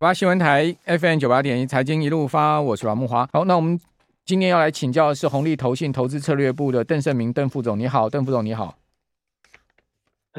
[0.00, 3.28] 八新闻台 FM 九八点一财经一路发，我是阮木华。
[3.34, 3.78] 好，那我们
[4.24, 8.78] 今天要来请教的是红利投信投资策略部的邓胜明邓副总，你好，邓副总你好。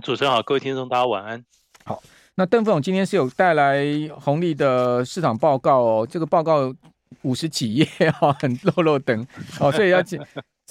[0.01, 1.45] 主持人好，各位听众大家晚安。
[1.85, 2.01] 好，
[2.33, 3.85] 那邓副总今天是有带来
[4.19, 6.73] 红利的市场报告哦，这个报告
[7.21, 9.23] 五十几页哈，很落落长
[9.59, 10.19] 哦，所以要讲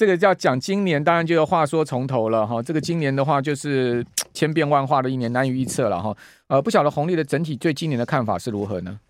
[0.00, 2.62] 这个要讲今年，当然就要话说从头了哈。
[2.62, 4.02] 这个今年的话就是。
[4.32, 6.16] 千变万化的一年，难以预测了哈。
[6.46, 9.00] 呃，不晓得鸿利的整体对今年的看法是如何呢？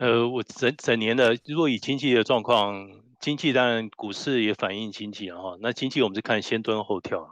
[0.00, 2.90] 呃，我整整年的，如果以经济的状况，
[3.20, 5.56] 经济当然股市也反映经济了哈。
[5.60, 7.30] 那经济我们是看先蹲后跳，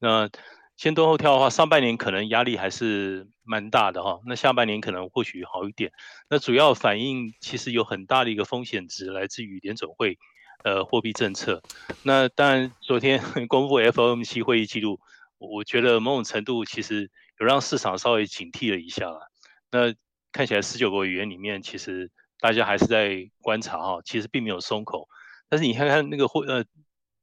[0.00, 0.30] 那
[0.78, 4.18] 先蹲后跳的话，上半年可能压力还是蛮大的哈。
[4.26, 5.92] 那下半年可能或许好一点。
[6.30, 10.18] 那主要反映其实有很大的一个风险值来自于联准会
[10.64, 11.62] 呃货币政策。
[12.02, 15.00] 那当然昨天 公布 FOMC 会议记录。
[15.42, 19.32] 我觉得某种程度其实有让市场稍微警惕了一下了。
[19.70, 19.94] 那
[20.32, 22.10] 看起来十九个语言里面，其实
[22.40, 25.08] 大家还是在观察哈，其实并没有松口。
[25.48, 26.62] 但是你看看那个会呃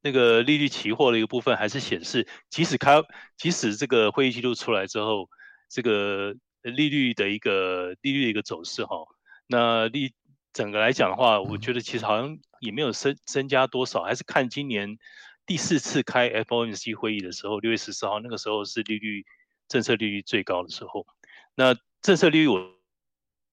[0.01, 3.03] 那个利率期货的一个部分，还是显示即使开
[3.37, 5.29] 即使这个会议记录出来之后，
[5.69, 9.05] 这个利率的一个利率的一个走势哈，
[9.45, 10.11] 那利
[10.57, 14.97] 整个来讲的话，我觉得其实好像也没有增增加多少，还是看今年。
[15.45, 19.23] 第四次开 FOMC 会议的时候，六月十四号，那个时候是利率
[19.67, 21.05] 政策利率最高的时候。
[21.53, 22.57] 那政策利率，我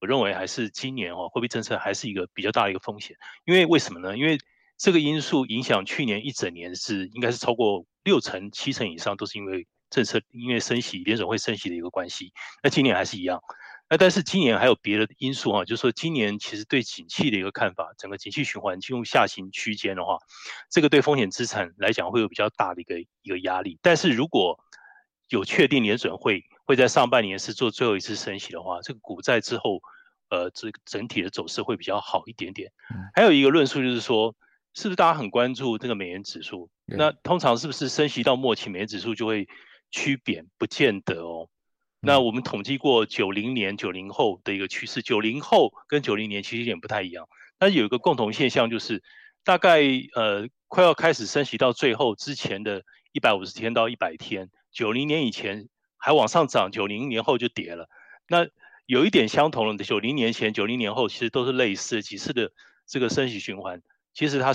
[0.01, 3.15] 我认为还是今年哦，货币政策还是一个比较大的一个风险。
[3.45, 4.17] 因为为什么呢？
[4.17, 4.39] 因为
[4.77, 12.33] 这个因素影响去年一整年是应该是超过六成、七成以上，都是因为政策，因为升息，联总会升息的一个关系。
[12.63, 13.39] 那今年还是一样。
[13.89, 20.17] 那但是今年还有别的因素啊，就是说今年其实对景气的一个看法，整个景气循环进入下行区间的话，
[20.71, 23.77] 这个对风险资产来讲会有比较大的一个一个压力。
[23.83, 24.59] 但是如果
[25.29, 29.81] 有确定年准会会在上半年是做最后一次升息的话，这个股债之后，
[30.29, 32.71] 呃，这个整体的走势会比较好一点点。
[33.13, 34.35] 还有一个论述就是说，
[34.73, 36.69] 是不是大家很关注这个美元指数？
[36.85, 39.47] 那通常是不是升息到末期，美元指数就会
[39.91, 40.47] 趋贬？
[40.57, 41.49] 不见得哦。
[42.05, 47.27] 那我们统计过九零年、九零后的一个趋势，九零后跟九零年其实有点不太一样，
[47.57, 49.01] 但有一个共同现象就是，
[49.43, 49.81] 大概
[50.13, 55.67] 呃快要开始升息到最后之前的一百五十天到一百天，九零年以前
[55.97, 57.89] 还往上涨，九零年后就跌了。
[58.27, 58.45] 那
[58.85, 62.51] 有一点相同的，九零年前、九零年后其实都是类似几次的
[62.85, 63.81] 这个升息循环，
[64.13, 64.53] 其实它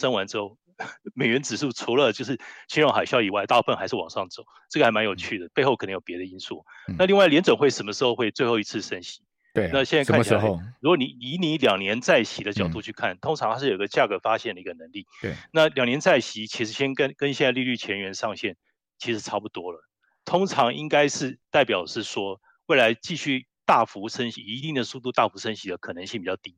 [0.00, 0.58] 升完之后。
[1.14, 6.64] 美元指数除了就是金融海啸以外，大部分还是往上走，这个还蛮有趣的，背后可能有别的因素。
[6.88, 9.22] 嗯、那另外，联准会什么时候会最后一次升息？
[9.52, 10.40] 对、啊，那现在看起来，
[10.80, 15.06] 如果你以你两年再息的角度去看，嗯、通常它是有个价格发现的一个能力。
[15.20, 18.56] 对，那两年再息其实先跟跟现在利率前缘上限
[18.98, 19.80] 其实差不多了，
[20.24, 26.56] 通常应该是代表是说未来继续大幅升息，一定的速度大幅升息的可能性比较低。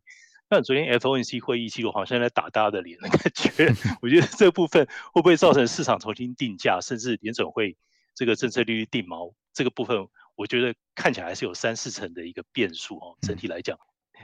[0.52, 7.74] 但昨天 FOMC 会议记录好像在打大家的脸的感觉， 我觉得这部分会不会造成市场重新定价，甚至联准会
[8.14, 13.16] 这个政策利率定锚这个部分，我觉得看起来还是有三四成的一个变数哦。
[13.22, 13.78] 整体来讲，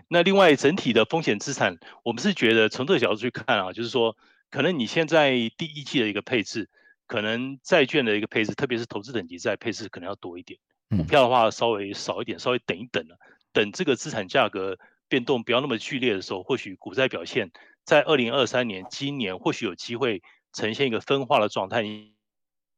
[0.06, 4.15] 那另外整体的风险资产，我们是觉得从这个角度去看啊，就是说
[4.50, 6.69] 可能你现在第一季的一个配置，
[7.06, 10.60] 可能债券的一个配置，特别是投资等级债配置可能要多一点，
[10.91, 13.16] 股票的话稍微少一点，稍微等一等了，
[13.55, 14.78] 等这个资产价格。
[15.08, 17.50] 变动不要那么剧烈的时候，或许股债表现
[17.84, 21.82] 在二零二三年今年或许有机会呈现一个分化的状态。
[21.82, 22.14] 你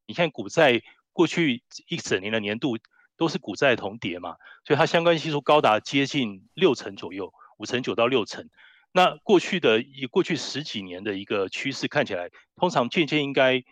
[0.07, 0.81] 你看股债
[1.13, 2.79] 过去一整年的年度
[3.17, 8.49] 都是股债同跌嘛，所以它相关系数高达接近六成左右，五成九到六成。
[8.93, 13.63] 那过去的以过去十几年的一个趋势看起来，通常渐渐应该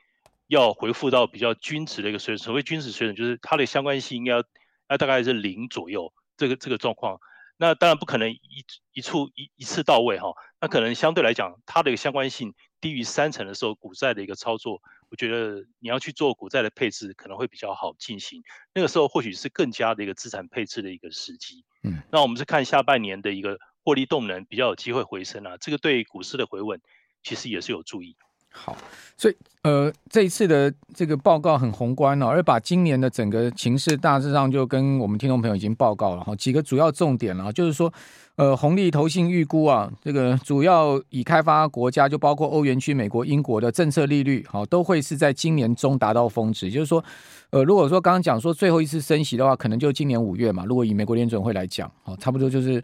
[0.46, 2.38] 要恢复到比较均值的一个水准。
[2.38, 7.20] 所谓均值水准，就是它的相关性应该要大概是零左右，这个这个状况。
[7.60, 14.80] 那当然不可能一一处一一次到位哈，那可能相对来讲，它的一个相关性低于三成的时候，股债的一个操作，
[15.10, 18.42] 我觉得你要去做股债的配置可能会比较好进行。
[18.72, 21.64] 那个时候或许是更加的一个资产配置的一个时机。
[21.82, 26.80] 嗯，那我们是看下半年的一个获利动能比较有机会回升啊，这个对股市的回稳
[27.24, 28.16] 其实也是有助益。
[28.58, 28.76] 好，
[29.16, 37.92] 所以呃，这一次的这个报告很宏观哦，而把今年的整个情势大致上就跟我们听众朋友已经报告了哈，几个主要重点了，就是说，
[38.36, 47.04] 呃，红利投信预估啊，这个主要已开发国家就包括欧元区、美国、英国的政策利率，好，都会是在今年中达到峰值，就是说，
[47.50, 52.82] 呃，如果说刚刚讲说最后一次升息的话，可能就今年五月嘛，如果以美国联准会来讲，好，差不多就是。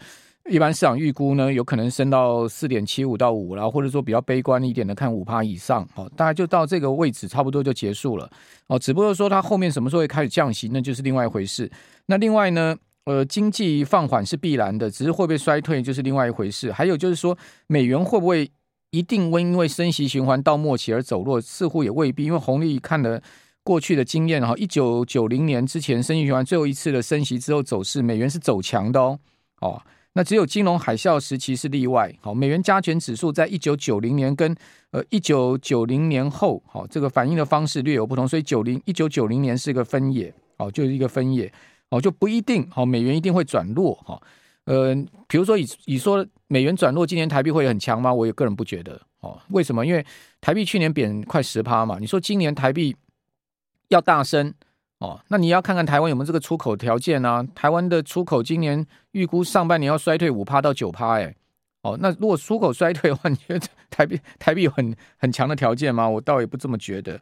[0.51, 8.31] 一般市场预估呢，有可能升到四点七五到五，然后或者说比较悲观一点的，看五趴以上，哦，大概就到这个位置，差不多就结束了，
[8.67, 11.71] 哦，只不过说它后面什么时候会开始降息，那就是另外一回事。
[12.07, 16.71] 那另外呢，呃，经济放缓是必然的，只是会不会衰退就是另外一回事。
[16.71, 17.37] 还有就是说，
[17.67, 18.51] 美元会不会
[18.91, 21.41] 一定会因为升息循环到末期而走弱？
[21.41, 23.19] 似乎也未必，因为红利看了
[23.63, 29.19] 过去的经验哈，一九九零年之前升息循环最后一次的升息之后走势，美元是走强的哦。
[29.61, 29.81] 哦，
[30.15, 32.13] 那只有金融海啸时期是例外。
[32.21, 34.57] 好，美元加权指数在一九九零年跟
[34.91, 41.53] 呃一九九零年后，好，这个反应的方式略有不同，所以九零一九九零年是一个分野，哦，就是一个分野，
[41.91, 44.21] 哦，就不一定，好，美元一定会转弱，哈，
[44.67, 44.95] 呃，
[45.27, 48.15] 比如说以以说美元转弱，今年台币会很强吗？
[48.15, 49.85] 我也个人不觉得，哦，为什么？
[49.85, 50.07] 因为
[50.41, 52.95] 台币去年贬快十趴嘛，你说今年台币
[53.89, 54.55] 要大升？
[55.01, 57.47] 哦，那你要看看台湾有没有这个出口条件啊？
[57.55, 61.35] 台湾的出口今年预估上半年要衰退五趴到九趴，哎，
[61.83, 66.09] 哦，那如果出口衰退的话，你觉得台币 台币有很很强的条件吗？
[66.09, 67.21] 我倒也不这么觉得。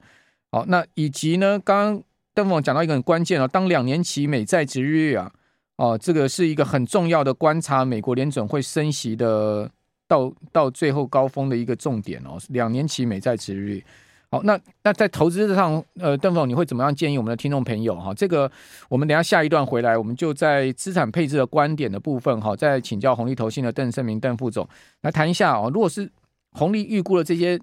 [0.52, 2.02] 好，那以及呢，刚刚
[2.34, 5.32] 邓总讲到一个很关键哦，当两年期美债殖利率啊，
[5.76, 9.68] 哦，这个是一个很重要的观察美国联准会升息的
[10.06, 13.84] 到到最后高峰的一个重点哦，两年期美债殖利率。
[14.32, 18.14] 好，那那在投资上，呃，邓总，你会怎么样建议我们的听众朋友哈？
[18.14, 18.50] 这个
[18.88, 24.66] 我们等下下一段回来，我们就在资产配置的观点的部分哈，再请教红利投信的邓胜明邓副总
[25.02, 25.70] 来谈一下哦。
[25.70, 26.10] 如果是
[26.52, 27.60] 红利预估的这些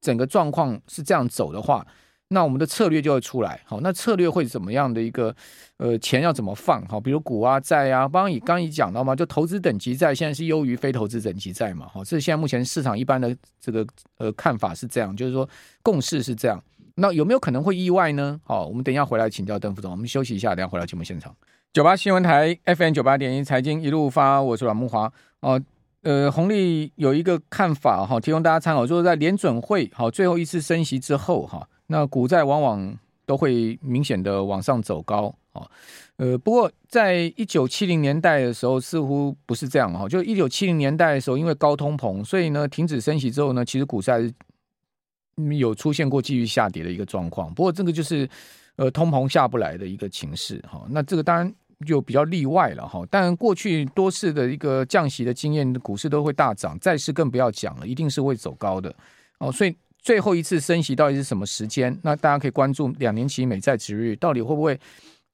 [0.00, 1.86] 整个状况是这样走的话。
[2.30, 5.34] 那我们的策略就会出来，好，那策略会怎么样的一个，
[5.78, 13.86] 呃，钱要怎么放，好，比如股啊、债啊，刚刚你刚刚已讲到嘛，就投资等级债现在是优于非投资等级债嘛，好，这是现在目前市场一般的这个
[14.18, 15.48] 呃看法是这样，就是说
[15.82, 16.62] 共识是这样，
[16.96, 18.38] 那有没有可能会意外呢？
[18.44, 21.34] 好，我们等一下回来请教邓副总，我们休息一下，等下回来节目现场，
[21.72, 25.10] 九八新闻台 FM 九八点一财经一路发，我是阮慕驊，
[25.40, 25.58] 哦，
[26.02, 31.66] 呃，红利有一个看法哈，提供大家参考，就是在联准会好最后一次升息之后哈。
[31.88, 32.96] 那股债往往
[33.26, 35.66] 都会明显的往上走高啊，
[36.16, 44.20] 呃，不过在一九七零年代的时候似乎不是这样哈，就一九七零年代的时候，因为高通膨，所以呢停止升息之后呢，其实股债
[45.58, 47.52] 有出现过继续下跌的一个状况。
[47.52, 48.28] 不过这个就是
[48.76, 51.54] 呃通膨下不来的一个情势哈，那这个当然
[51.86, 53.02] 就比较例外了哈。
[53.10, 58.94] 但过去多次的一个降息的经验，股市都会大涨，债市更不要讲了，一定是会走高的
[59.38, 59.74] 哦，所以。
[60.08, 61.94] 最后一次升息到底是什么时间？
[62.02, 64.80] 那大家可以关注两年期美债殖利率到底会不会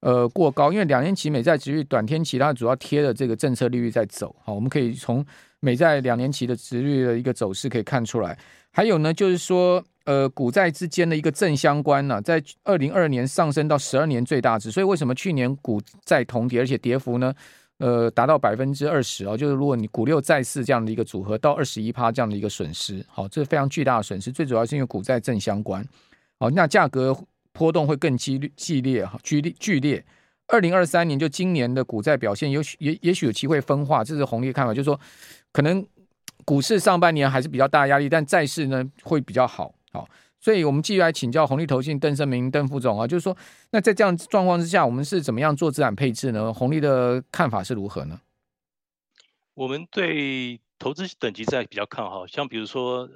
[0.00, 0.72] 呃过高？
[0.72, 5.24] 因为两年期美债殖利率短天期它主要贴的这个政策利率在走，好，我们可以从
[5.60, 8.36] 美债两年期的殖利率的一个走势可以看出来。
[8.72, 17.32] 还有呢，就是说呃股债之间的一个正相关呢、在二零二二年上升到十二年最大值，所以为什么去年股债同跌，而且跌幅呢？
[17.78, 24.30] 呃，达到百分之二十哦，就是如果你股六债四这样的一个组合，到二十一趴这样的一个损失，好，这是非常巨大的损失。
[24.30, 25.84] 最主要是因为股债正相关，
[26.38, 27.16] 好，那价格
[27.52, 30.04] 波动会更激烈、激烈哈、剧烈、剧烈。
[30.46, 34.98] 二零二三年就今年的股债表现，也许也也许有机会分化，这是红利看法，就是说
[35.52, 35.84] 可能
[36.44, 40.08] 股市上半年还是比较大压力，但债市呢会比较好，好。
[40.44, 43.34] 所以，我们继续来请教红利投信邓胜明邓副总啊，就是说，
[43.70, 46.52] 那在这样状况之下，我们是怎么样做资产配置呢？
[46.52, 48.20] 红利的看法是如何呢？
[49.54, 53.08] 我们对投资等级债比较看好，像比如说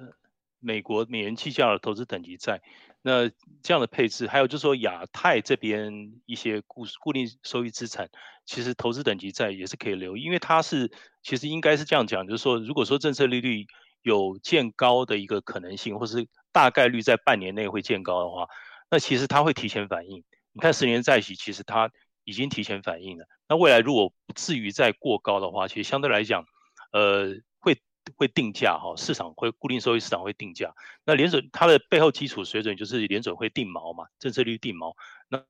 [0.59, 2.63] 美国美元计价的投资等级债，
[3.03, 3.29] 那
[3.61, 8.09] 这样的配置，还有就是说亚太这边一些固固定收益资产，
[8.43, 10.91] 其实投资等级债也是可以留，因为它是
[11.21, 13.67] 其实应该是这样讲，就是说，如果说政策利率
[14.01, 18.47] 有见高的一个可能性，或是大概率在半年内会见高的话，
[18.89, 20.23] 那其实它会提前反应。
[20.51, 21.91] 你看十年债息，其实它
[22.23, 23.25] 已经提前反应了。
[23.47, 26.45] 那未来如果不至于再过高的话，其实相对来讲，
[26.91, 27.77] 呃，会
[28.15, 30.73] 会定价哈，市场会固定收益市场会定价。
[31.05, 34.93] 那联准它的背后基础水准就是联准会定锚嘛，政策率定锚。
[35.27, 35.43] 那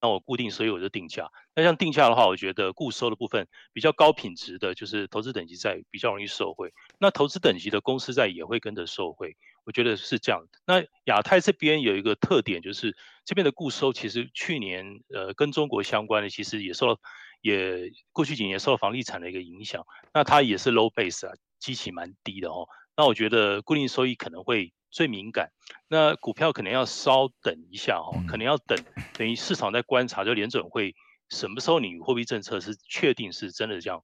[0.00, 1.30] 那我固定，所以我就定价。
[1.54, 6.72] 那像定价的话，我觉得固收的部分比较高品质的，就是投资等级债比较容易受惠。
[6.98, 10.46] 那投资等级的公司债也会跟着受惠，我觉得是这样。
[10.64, 12.96] 那亚太这边有一个特点，就是
[13.26, 17.00] 这边的固收其实去年呃跟中国相关的，其实也受到
[17.42, 19.84] 也过去几年受到房地产的一个影响。
[20.14, 22.66] 那它也是 low base 啊，基期蛮低的哦。
[22.96, 24.72] 那我觉得固定收益可能会。
[24.88, 25.50] 最敏感，
[25.88, 28.78] 那股票可能要稍等一下哦，可能要等，
[29.12, 30.94] 等于市场在观察，就联准会
[31.28, 34.02] 什么时候你货币政策是确定是真的这样，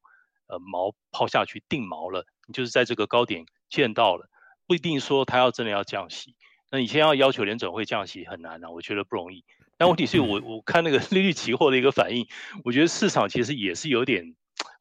[0.48, 4.28] 呃，锚抛下去定锚了，你就是在这个高点见到了，
[4.66, 6.34] 不一定说他要真的要降息，
[6.70, 9.44] 那你现在要要求联准会降息很难啊，我觉得不容易。
[9.76, 12.26] 但问题是我我看那个利率期货的一个反应，
[12.64, 14.34] 我觉得市场其实也是有点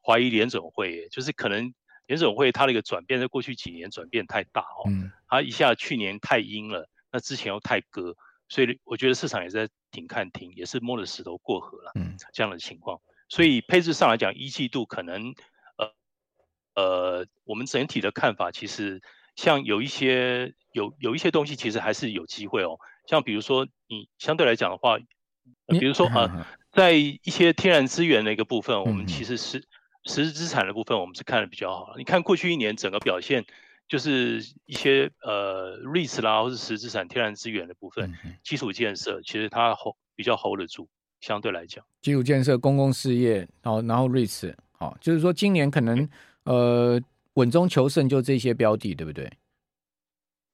[0.06, 1.72] 怀疑联准会，就是可能。
[2.08, 4.90] 联准会它的一个转变，在过去几年转变太大哦，
[5.28, 8.16] 它一下去年太鹰了，那之前又太割，
[8.48, 15.32] 所以我觉得市场也在停看停，也是摸着石头过河了，嗯，这样的情况，所以配置上来讲，一季度可能
[15.76, 15.94] 呃
[16.74, 19.00] 呃，我们整体的看法其实
[19.36, 24.98] 像有一些有有一些东西其实还是有机会哦，像比如说你相对来讲的话，
[25.66, 29.64] 比如说呃， 在一些天然资源的一个部分，我们其实是
[30.04, 31.94] 实质资产的部分，我们是看的比较好。
[31.96, 33.44] 你看过去一年整个表现。
[33.88, 40.88] 就是一些呃 REITs 啦，或是实质资产、天然资源的部分，嗯、基础建设其实它 hold 比较 hold 得住，
[41.20, 46.08] 相对来讲，基础建设、公共事业，然后然后 REITs，好，就是说今年可能
[46.44, 46.98] 呃
[47.34, 49.30] 稳中求胜，就这些标的，对不对？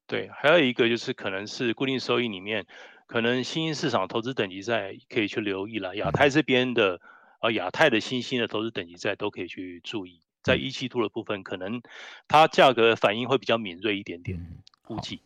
[0.07, 2.67] 对，还有一个就是可能是固定收益里面，
[3.07, 7.01] 可能新兴市场投资等级债可以去留意了，亚太这边的
[7.41, 10.23] 呃亚太的新兴的投资等级债都可以去注意。
[10.41, 11.83] 在一季度的部分，可能
[12.27, 14.41] 它价格反应会比较敏锐一点点，
[14.83, 15.21] 估计。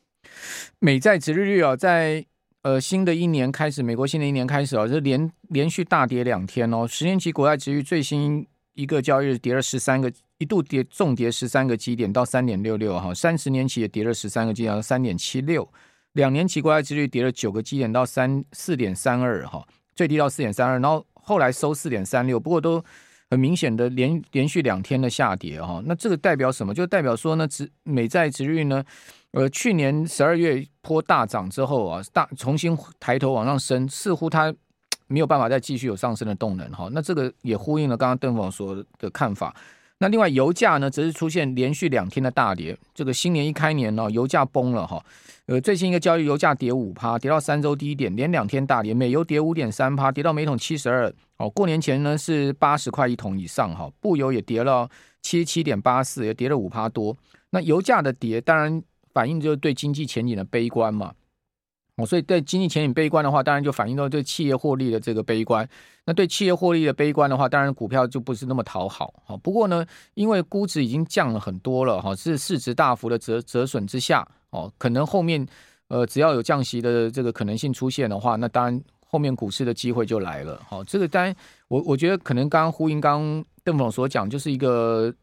[0.80, 2.24] 美债值利率啊，在
[2.62, 6.88] 呃新的一年开始，美国新的一年开始啊，就连连续大跌两天哦。
[6.88, 10.10] 十年期国债殖利率最新一个交易日跌了十三个，
[10.42, 13.14] 一度跌重跌十三个基点到三点六六哈。
[13.14, 15.66] 三十年期也跌了十三个基点到三点七六，
[16.12, 22.84] 两年期国债利率跌了九个基点到三四点三二哈，最低到四点三二，然后后来收四点三六，不过都。
[23.30, 26.74] 很明显的连连续两天的下跌哈，那这个代表什么？
[26.74, 28.84] 就代表说呢，殖美债值率呢，
[29.30, 34.54] 呃，去年十二月波大涨之后啊，大重新抬头往上升，似乎它
[35.06, 36.90] 没有办法再继续有上升的动能哈。
[36.92, 39.56] 那这个也呼应了刚刚邓总说的看法。
[40.02, 42.76] 那另外油价呢，则是出现连续两天的大跌。
[42.92, 45.00] 这个新年一开年呢，油价崩了哈。
[45.46, 48.92] 呃，最新一个交易，油价跌五趴，跌到三周低点，连两天大跌。
[48.92, 51.08] 美油跌五点三趴，跌到每桶七十二。
[51.36, 53.88] 哦，过年前呢是八十块一桶以上哈。
[54.00, 54.90] 布油也跌了
[55.20, 57.16] 七十七点八四，也跌了五趴多。
[57.50, 58.82] 那油价的跌，当然
[59.14, 61.12] 反映就是对经济前景的悲观嘛。
[62.06, 65.68] 所以对经济前景悲观的话，当然就反映到对企业获利的这个悲观。
[66.04, 69.14] 那对企业获利的悲观的话，当然股票就不是那么讨好。
[69.24, 75.46] 好，不过呢，因为估值已经降了很多了，哈，是市值大幅的折折损之下，哦，可能后面
[75.88, 80.60] 呃只要有降息的这个可能性出现的话，那当然后面股市的机会就来了。
[80.68, 81.34] 好，这个当然
[81.68, 85.14] 我我觉得可能刚刚呼应刚邓总所讲，就是一个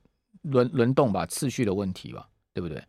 [0.44, 2.82] 轮轮动吧，次序的问题吧，对不对？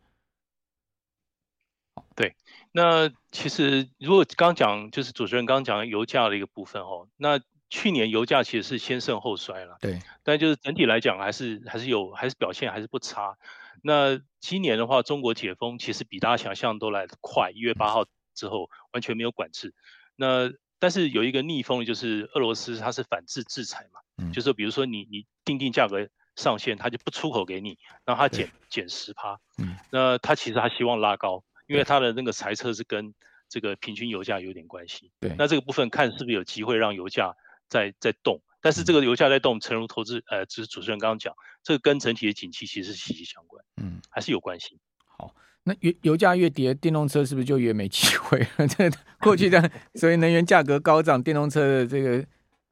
[2.15, 2.33] 对。
[2.71, 9.99] 那其实，如果刚讲就是主持人刚讲油价的一个部分哦，那去年油价其实是先盛后衰了，对。
[10.23, 13.37] 但就是整体来讲，还是还是有，还是表现还是不差。
[13.83, 19.73] 那今年的话，中国解封其实比大家想象都来得快，一月八号之后完全没有管制。
[20.15, 31.43] 那但是有一个逆风，就是俄罗斯它是反制制裁嘛，嗯、就是比如说你你定定价格上限，它就不出口给你，让它减减十趴，嗯，那它其实它希望拉高。
[31.71, 33.13] 因为它的那个财测是跟
[33.47, 37.33] 这个平均油价有点关系，对，那这个部分看是不是有机会让油价
[37.69, 44.77] 在在动，但是这个油价在动，诚如投资，呃，就是主持人刚刚讲，这个跟整体的景气其实是息息相关，嗯，还是有关系。
[45.17, 48.45] 好，那油油价越跌，电动车是不是就越没机会？
[48.67, 52.25] 这过去的所以能源价格高涨，电动车的这个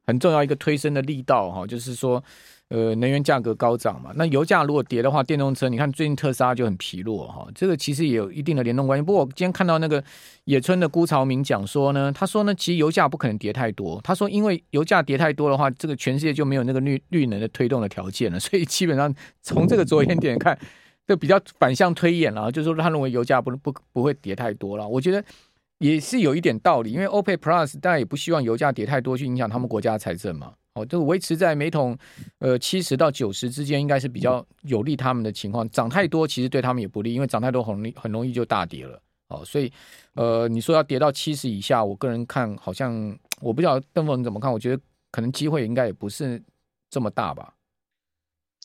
[0.06, 2.22] 很重要一个推升的力道哈，就是说。
[2.70, 9.02] 呃，能源价格高涨嘛，那油价如果跌的话，电动车你看最近特斯拉就很疲弱哈，这个其实也有一定的联动关系。
[9.02, 10.02] 不过我今天看到那个
[10.44, 19.12] 野村的辜朝明讲说呢，他说呢，其实油价不可能跌太多，他说因为油价跌太多的话，这个全世界就没有那个绿绿能的推动的条件了， 所以基本上
[19.42, 20.56] 从这个着眼点看，
[21.08, 24.86] 就比较反向推演了，就是说他认为油价不不不会跌太多了。
[24.86, 25.20] 我觉得
[25.80, 30.52] 也是有一点道理，因为 OPEC Plus 大家也不希望油价跌太多去影响他们国家的财政嘛。
[30.80, 31.96] 哦，就维持在每桶
[32.38, 35.68] 呃七十到九十之间，应该是比较有利他们的情况。
[35.70, 39.00] 涨太多其实对他们也不利，因为涨太多很容易很容易就大跌了。
[39.28, 39.72] 哦，所以
[40.14, 44.82] 呃，你说要跌到七十以下，我个人看好像我不知道邓峰怎么看，我觉得
[45.12, 46.42] 可能机会应该也不是
[46.90, 47.54] 这么大吧。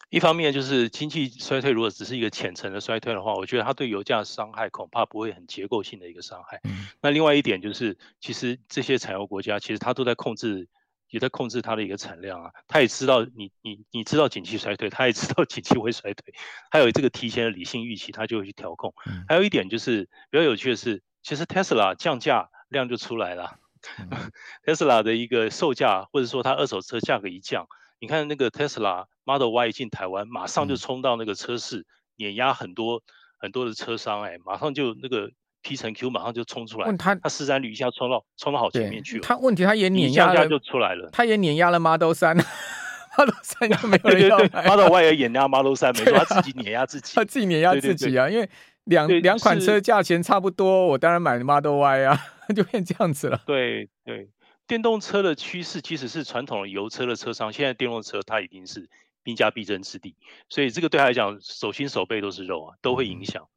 [0.09, 6.59] 一方面就是经济衰退，如果只是一个浅层的衰退的话，我觉得它对油价的伤害恐怕不会很结构性的一个伤害。
[6.63, 6.87] 嗯。
[7.01, 10.67] 那另外一点就是，其实这些产油国家其实它都在控制。
[11.09, 16.33] 也在控制它的一个产量啊，他也知道你你你知道景气衰退，他也知道景气会衰退，
[16.71, 18.93] 还有这个提前的理性预期，他就会去调控。
[19.05, 23.59] 嗯、还有一点就是比较有趣的是，其实 Tesla 降价量就出来了，，
[24.65, 27.67] Tesla 的一个售价或者说它二手车价格一降，
[27.99, 31.85] 你看那个 Tesla Model Y 一进台湾，马上就冲到那个车市，
[32.15, 33.03] 碾压很多
[33.37, 35.31] 很多的车商，哎，马上就那个。
[35.65, 39.23] P 乘 Q 马上就冲出来，问他他市占率一下冲到冲到好前面去了。
[39.23, 41.09] 他问题他也碾压了，就出来了。
[41.11, 44.67] 他也碾压了 Model 3，Model 3 就没有人要买。
[44.67, 48.29] Model Y 也碾压 Model 三没错，他自己碾压自己，他自己碾压自己啊。
[48.29, 48.47] 因为
[48.83, 52.19] 两两款车价钱差不多，我当然买 Model Y 啊，
[52.55, 53.41] 就变这样子了。
[53.47, 54.29] 对对
[54.67, 58.87] 电动车的趋势，其实是传统的油车的车商，现在电动车它已经是
[59.23, 60.15] 兵家必争之地，
[60.47, 63.47] 所以这个对他来讲，手心手背都是肉啊，都会影响。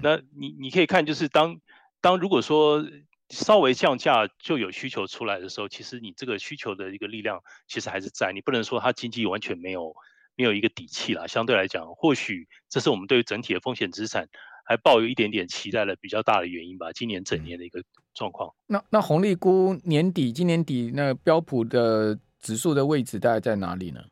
[0.00, 1.60] 那你你可以看，就是当
[2.00, 2.84] 当如果说
[3.28, 9.94] 稍微降价就有需求出来的时候，其实你这个需求的一个力量其实还是在，你不能说它经济完全没有
[10.36, 11.28] 没有一个底气了。
[11.28, 14.28] 相对来讲，或许这是我们对于整体的风险资产
[14.64, 16.92] 还抱有一点点期待的比较大的原因吧。
[16.92, 17.82] 今年整年的一个
[18.14, 18.54] 状况。
[18.66, 24.02] 那那红利估年底今年底那标普的指数的位置大概在哪里呢？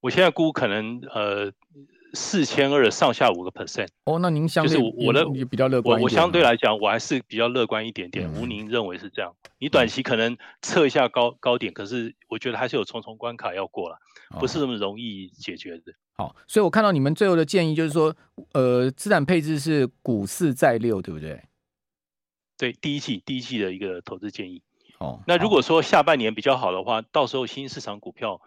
[0.00, 1.52] 我现在估可能呃
[2.12, 8.32] 四千二上下五个 percent 哦，那您相对就是我的比较乐观，我我相对来讲我还是比较乐观一点点。
[8.34, 13.98] 吴宁认为是这样，你短期可能测一下高高点，可是我觉得还是有重重关卡要过了，
[14.38, 15.92] 不是那么容易解决的。
[16.16, 18.14] 好，所以我看到你们最后的建议就是说，
[18.52, 21.42] 呃，资产配置是股四债六，对不对？
[22.58, 24.62] 对，第一季第一季的一个投资建议。
[24.98, 28.40] 哦，那如果说下半年比较好的话，到时候新市场股票。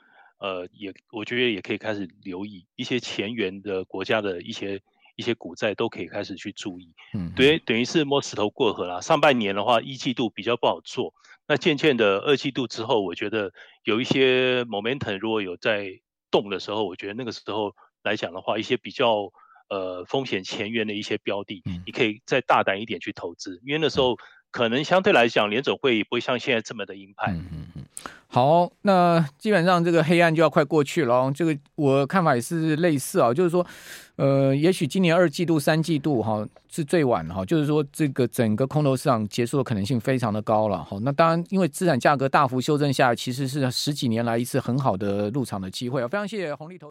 [0.43, 4.81] 呃，也我觉得也可以开始留意一些前沿的国家的一些
[5.15, 6.93] 一些股债，都可以开始去注意。
[7.13, 8.99] 嗯，对，等于是摸石头过河啦。
[8.99, 11.13] 上半年的话，一季度比较不好做，
[11.47, 13.53] 那渐渐的二季度之后，我觉得
[13.85, 17.73] 有一些 momentum 如果有在动的时候，我觉得那个时候
[18.03, 19.31] 来讲的话，一些比较
[19.69, 24.17] 呃风险前沿的一些标的，你可以再大胆一点去投资，因为那时候。
[24.53, 27.31] 可能相对来讲，联准会不会像现在这么的鹰派。
[27.31, 27.83] 嗯嗯嗯。
[28.27, 31.31] 好，那基本上这个黑暗就要快过去了。
[31.31, 33.65] 这个我看法也是类似啊，就是说，
[34.15, 40.83] 呃，也许今年二季度、三季度哈是最晚哈，就是说这个整个空头市场结束的可能性非常的高了。
[40.83, 46.07] 好，那当然，因为资产价格大幅修正下，其实是十几年来一次很好的入场的机会啊。
[46.07, 46.81] 非常谢谢红利投。